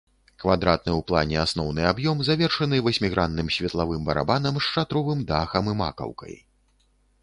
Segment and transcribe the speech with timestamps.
[0.43, 6.35] Квадратны ў плане асноўны аб'ём завершаны васьмігранным светлавым барабанам з шатровым дахам і макаўкай.